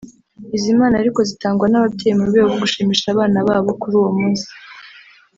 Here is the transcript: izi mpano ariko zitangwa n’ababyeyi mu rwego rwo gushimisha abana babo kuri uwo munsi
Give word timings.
izi 0.55 0.69
mpano 0.77 0.95
ariko 1.01 1.19
zitangwa 1.29 1.65
n’ababyeyi 1.69 2.17
mu 2.19 2.25
rwego 2.29 2.47
rwo 2.51 2.57
gushimisha 2.63 3.05
abana 3.09 3.37
babo 3.47 3.71
kuri 3.79 3.95
uwo 4.01 4.11
munsi 4.17 4.47